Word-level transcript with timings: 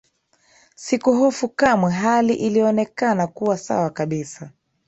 Sikuhofu 0.75 1.49
kamwe 1.49 1.91
Hali 1.91 2.33
ilionekana 2.33 3.27
kuwa 3.27 3.57
sawa 3.57 3.89
kabisa 3.89 4.49